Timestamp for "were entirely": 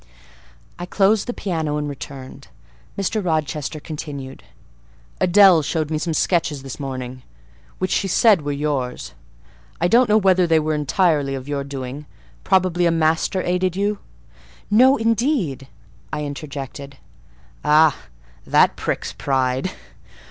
10.59-11.35